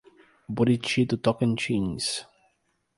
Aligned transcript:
Buriti 0.49 1.05
do 1.05 1.15
Tocantins 1.15 2.05